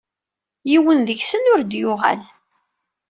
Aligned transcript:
Yiwen 0.69 0.99
deg-sen 1.07 1.49
ur 1.53 1.59
d-yuɣal. 1.63 2.21